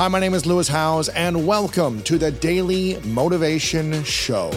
[0.00, 4.50] Hi, my name is Lewis Howes, and welcome to the Daily Motivation Show.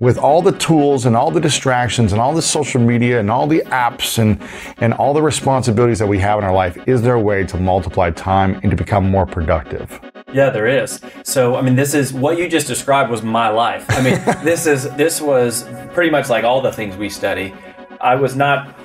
[0.00, 3.46] with all the tools and all the distractions and all the social media and all
[3.46, 4.42] the apps and,
[4.78, 7.56] and all the responsibilities that we have in our life, is there a way to
[7.56, 10.00] multiply time and to become more productive?
[10.32, 11.00] Yeah, there is.
[11.22, 13.84] So, I mean, this is what you just described was my life.
[13.90, 17.54] I mean, this is this was pretty much like all the things we study.
[18.02, 18.76] I was not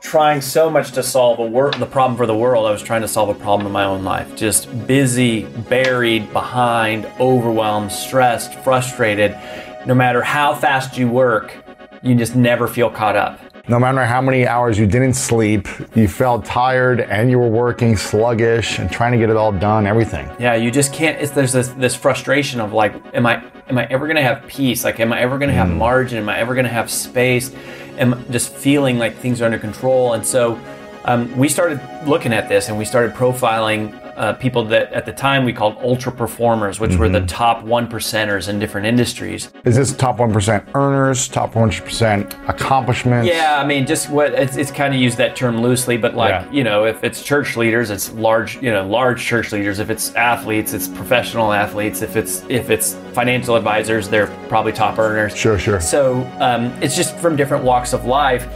[0.00, 2.66] trying so much to solve a wor- the problem for the world.
[2.66, 4.34] I was trying to solve a problem in my own life.
[4.34, 9.38] Just busy, buried, behind, overwhelmed, stressed, frustrated.
[9.86, 11.56] No matter how fast you work,
[12.02, 13.40] you just never feel caught up.
[13.68, 17.96] No matter how many hours you didn't sleep, you felt tired and you were working
[17.96, 20.28] sluggish and trying to get it all done, everything.
[20.40, 21.20] Yeah, you just can't.
[21.20, 24.46] It's, there's this, this frustration of like, am I am I ever going to have
[24.46, 24.84] peace?
[24.84, 25.76] Like, am I ever going to have mm.
[25.76, 26.18] margin?
[26.18, 27.50] Am I ever going to have space?
[27.98, 30.12] Am just feeling like things are under control?
[30.14, 30.60] And so
[31.04, 35.12] um, we started looking at this and we started profiling uh, people that at the
[35.12, 39.50] time we called ultra performers, which were the top one percenters in different industries.
[39.64, 43.28] Is this top 1% earners, top 1% accomplishments?
[43.28, 46.30] Yeah, I mean, just what it's, it's kind of used that term loosely, but like
[46.30, 46.50] Yeah.
[46.50, 49.78] you know, if it's church leaders, it's large, you know, large church leaders.
[49.78, 52.02] If it's athletes, it's professional athletes.
[52.02, 55.36] If it's if it's financial advisors, they're probably top earners.
[55.36, 55.80] Sure, sure.
[55.80, 58.46] So um, it's just from different walks of life.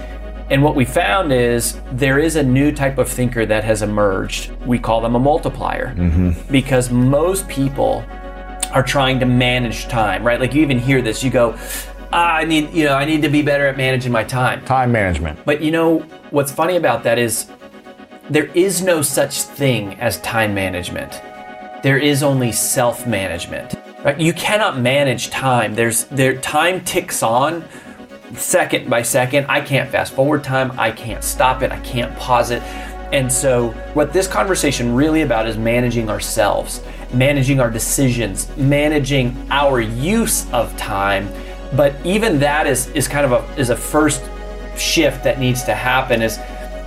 [0.51, 4.51] And what we found is there is a new type of thinker that has emerged.
[4.67, 5.95] We call them a multiplier
[6.51, 8.05] because most people
[8.73, 10.41] are trying to manage time, right?
[10.41, 11.57] Like you even hear this, you go,
[12.13, 14.65] ah, I need, you know, I need to be better at managing my time.
[14.65, 15.39] Time management.
[15.45, 16.01] But you know
[16.31, 17.49] what's funny about that is
[18.29, 21.21] there is no such thing as time management.
[21.83, 23.75] There is only self-management.
[24.05, 24.19] Right?
[24.19, 25.75] You cannot manage time.
[25.75, 27.65] There's there time ticks on
[28.37, 29.47] second by second.
[29.49, 30.73] I can't fast forward time.
[30.79, 31.73] I can't stop it.
[31.73, 32.63] I can't pause it.
[33.13, 36.83] And so what this conversation really about is managing ourselves,
[37.13, 41.29] managing our decisions, managing our use of time.
[41.75, 44.23] But even that is is kind of a is a first
[44.77, 46.39] shift that needs to happen is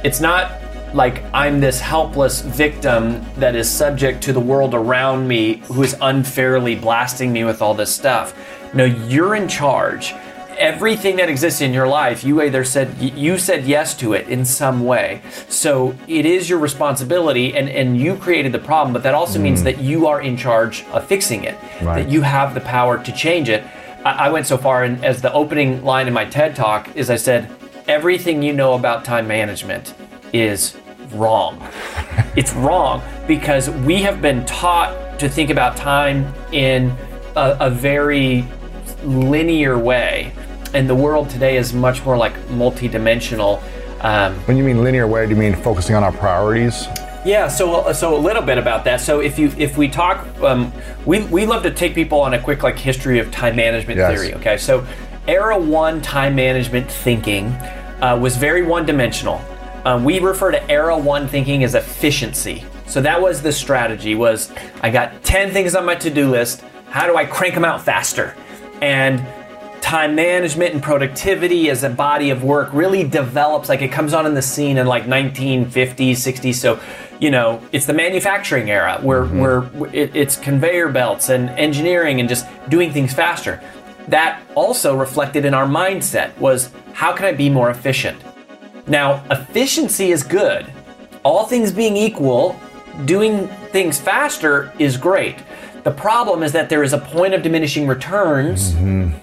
[0.03, 0.59] it's not
[0.93, 5.95] like I'm this helpless victim that is subject to the world around me who is
[6.01, 8.35] unfairly blasting me with all this stuff.
[8.73, 10.13] No, you're in charge.
[10.63, 14.45] Everything that exists in your life, you either said you said yes to it in
[14.45, 15.21] some way.
[15.49, 19.59] So it is your responsibility and, and you created the problem, but that also means
[19.59, 19.65] mm.
[19.65, 21.57] that you are in charge of fixing it.
[21.81, 22.03] Right.
[22.03, 23.61] That you have the power to change it.
[24.05, 27.09] I, I went so far and as the opening line in my TED talk is
[27.09, 27.51] I said,
[27.85, 29.93] everything you know about time management
[30.31, 30.77] is
[31.11, 31.61] wrong.
[32.37, 36.95] it's wrong because we have been taught to think about time in
[37.35, 38.45] a, a very
[39.03, 40.31] linear way.
[40.73, 43.61] And the world today is much more like multidimensional.
[44.01, 46.87] Um, When you mean linear way, do you mean focusing on our priorities?
[47.25, 48.99] yeah, so so a little bit about that.
[48.99, 50.73] So if you if we talk, um,
[51.05, 54.11] we we love to take people on a quick like history of time management Yes.
[54.19, 54.33] theory.
[54.35, 54.85] Okay, so
[55.27, 57.45] era one time management thinking
[58.01, 59.39] uh, was very one dimensional.
[59.85, 62.65] Um, we refer to era one thinking as efficiency.
[62.87, 64.15] So that was the strategy.
[64.15, 64.51] Was
[64.81, 66.61] I got ten things on my to do list?
[66.89, 68.35] How do I crank them out faster?
[68.81, 69.23] And
[69.83, 74.25] time management and productivity as a body of work really develops like it comes on
[74.25, 76.79] in the scene in like 1950s 60s so
[77.19, 79.39] you know it's the manufacturing era where mm-hmm.
[79.79, 83.61] where it, it's conveyor belts and engineering and just doing things faster.
[84.07, 88.21] That also reflected in our mindset was how can i be more efficient?
[88.87, 90.65] Now efficiency is good.
[91.23, 92.57] All things being equal
[93.05, 95.37] doing things faster is great
[95.83, 98.73] the problem is that there is a point of diminishing returns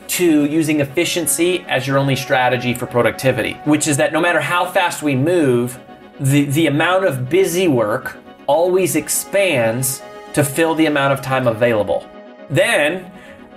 [0.08, 4.66] to using efficiency as your only strategy for productivity, which is that no matter how
[4.70, 5.78] fast we move,
[6.18, 10.02] the, the amount of busy work always expands
[10.34, 12.06] to fill the amount of time available.
[12.50, 13.10] Then,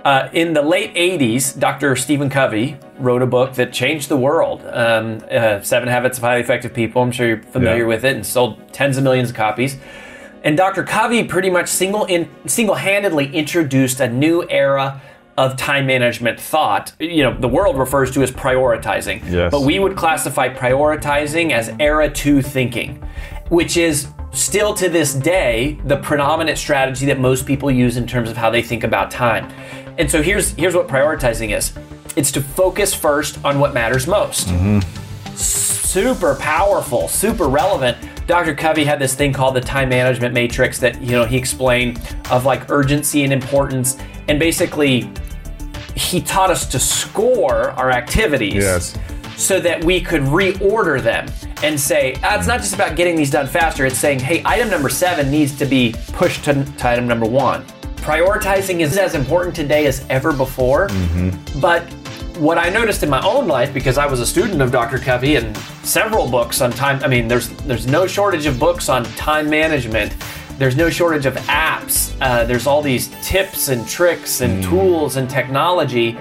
[0.06, 1.96] uh, in the late 80s, Dr.
[1.96, 6.40] Stephen Covey wrote a book that changed the world um, uh, Seven Habits of Highly
[6.40, 7.02] Effective People.
[7.02, 7.88] I'm sure you're familiar Yeah.
[7.88, 9.76] with it and sold tens of millions of copies.
[10.44, 10.84] And Dr.
[10.84, 15.00] Covey pretty much single in, single-handedly introduced a new era
[15.36, 19.20] of time management thought, you know, the world refers to as prioritizing.
[19.28, 19.50] Yes.
[19.50, 23.02] But we would classify prioritizing as era two thinking,
[23.48, 28.30] which is still to this day the predominant strategy that most people use in terms
[28.30, 29.50] of how they think about time.
[29.98, 31.72] And so here's here's what prioritizing is.
[32.16, 34.48] It's to focus first on what matters most.
[34.48, 35.34] Mm-hmm.
[35.36, 37.96] Super powerful, super relevant.
[38.26, 38.54] Dr.
[38.54, 42.00] Covey had this thing called the time management matrix that you know he explained
[42.30, 43.98] of like urgency and importance
[44.28, 45.10] and basically
[45.94, 48.98] he taught us to score our activities Yes.
[49.36, 51.26] so that we could reorder them
[51.62, 54.68] and say, ah, it's not just about getting these done faster, it's saying, hey, item
[54.70, 57.64] number seven needs to be pushed to, to item number one.
[57.96, 60.88] Prioritizing is as important today as ever before,
[61.60, 61.84] but
[62.38, 64.98] what I noticed in my own life, because I was a student of Dr.
[64.98, 69.04] Covey and several books on time, I mean, there's there's no shortage of books on
[69.16, 70.14] time management.
[70.58, 72.16] There's no shortage of apps.
[72.20, 76.16] Uh, there's all these tips and tricks and tools and technology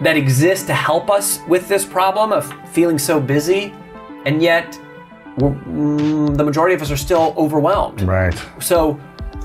[0.00, 3.72] that exist to help us with this problem of feeling so busy,
[4.24, 4.78] and yet
[5.38, 8.02] we're, mm, the majority of us are still overwhelmed.
[8.02, 8.38] Right.
[8.60, 9.00] So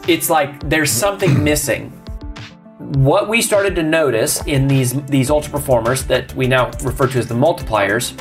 [0.07, 1.91] it's like there's something missing.
[2.93, 7.19] What we started to notice in these these ultra performers that we now refer to
[7.19, 8.13] as the multipliers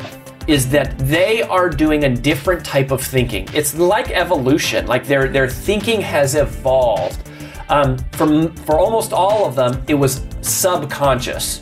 [0.48, 3.48] is that they are doing a different type of thinking.
[3.54, 4.86] It's like evolution.
[4.86, 7.18] Like their their thinking has evolved.
[7.68, 11.60] Um, from for almost all of them, it was subconscious,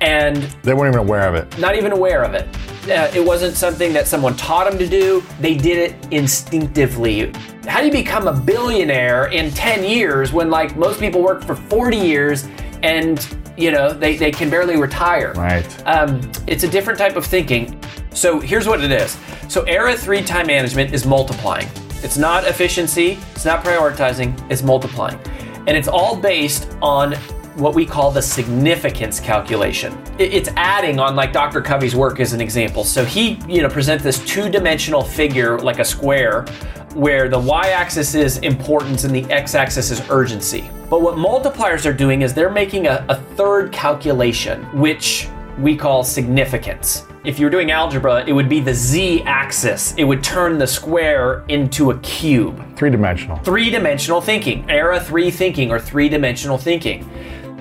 [0.00, 1.58] and They weren't even aware of it.
[1.58, 2.46] not even aware of it.
[2.90, 5.22] Uh, it wasn't something that someone taught them to do.
[5.38, 7.32] They did it instinctively.
[7.64, 11.54] How do you become a billionaire in 10 years when like most people work for
[11.54, 12.48] 40 years
[12.82, 13.24] and
[13.56, 15.32] you know they, they can barely retire?
[15.34, 15.86] Right.
[15.86, 17.80] Um, it's a different type of thinking.
[18.12, 19.16] So here's what it is.
[19.48, 21.68] So era three time management is multiplying.
[22.02, 25.20] It's not efficiency, it's not prioritizing, it's multiplying.
[25.68, 27.14] And it's all based on
[27.60, 29.96] what we call the significance calculation.
[30.18, 31.60] It's adding on like Dr.
[31.60, 32.84] Covey's work as an example.
[32.84, 36.46] So he, you know, presents this two-dimensional figure like a square
[36.94, 40.68] where the y-axis is importance and the x-axis is urgency.
[40.88, 45.28] But what multipliers are doing is they're making a, a third calculation, which
[45.58, 47.04] we call significance.
[47.22, 49.94] If you were doing algebra, it would be the z axis.
[49.98, 52.64] It would turn the square into a cube.
[52.76, 53.36] Three dimensional.
[53.38, 57.08] Three dimensional thinking, era three thinking, or three dimensional thinking.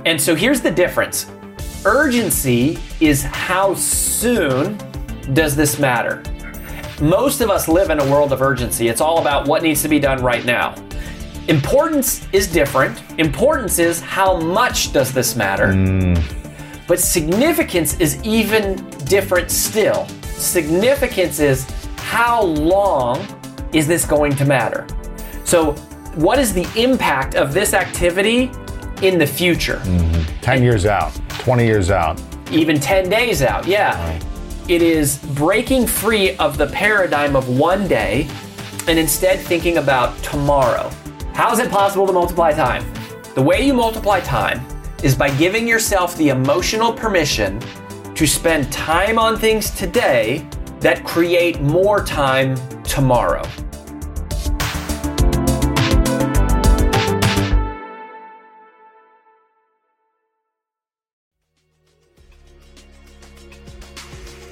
[0.06, 1.28] And so here's the difference
[1.86, 4.78] urgency is how soon
[5.34, 6.24] does this matter?
[7.02, 8.90] Most of us live in a world of urgency.
[8.90, 10.76] It's all about what needs to be done right now.
[11.48, 13.02] Importance is different.
[13.18, 15.74] Importance is how much does this matter?
[16.88, 18.76] But significance is even
[19.06, 20.08] different still.
[20.24, 21.66] Significance is
[21.98, 23.26] how long
[23.74, 24.86] is this going to matter?
[25.46, 25.74] So,
[26.16, 28.52] what is the impact of this activity
[29.02, 29.78] in the future?
[29.84, 30.42] Mm-hmm.
[30.42, 32.22] 10 years out, 20 years out.
[32.52, 34.20] Even 10 days out, yeah.
[34.68, 38.30] It is breaking free of the paradigm of one day
[38.88, 40.90] and instead thinking about tomorrow.
[41.34, 42.86] How is it possible to multiply time?
[43.36, 44.66] The way you multiply time
[45.04, 47.60] is by giving yourself the emotional permission
[48.16, 50.48] to spend time on things today
[50.82, 53.44] that create more time tomorrow.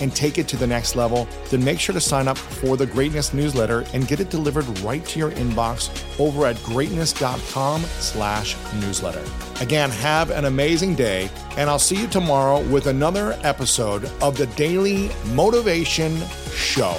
[0.00, 2.86] and take it to the next level, then make sure to sign up for the
[2.86, 5.90] Greatness newsletter and get it delivered right to your inbox
[6.20, 9.24] over at greatness.com slash newsletter.
[9.60, 14.46] Again, have an amazing day, and I'll see you tomorrow with another episode of the
[14.48, 16.16] Daily Motivation
[16.52, 16.96] Show.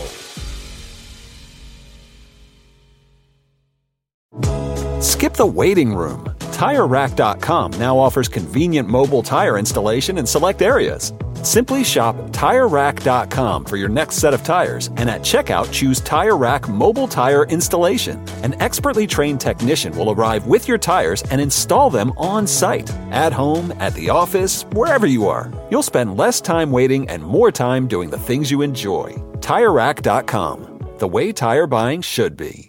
[5.01, 6.25] Skip the waiting room.
[6.39, 11.13] TireRack.com now offers convenient mobile tire installation in select areas.
[11.43, 16.67] Simply shop TireRack.com for your next set of tires and at checkout choose Tire Rack
[16.67, 18.17] Mobile Tire Installation.
[18.43, 23.33] An expertly trained technician will arrive with your tires and install them on site, at
[23.33, 25.51] home, at the office, wherever you are.
[25.69, 29.13] You'll spend less time waiting and more time doing the things you enjoy.
[29.39, 32.68] TireRack.com, the way tire buying should be.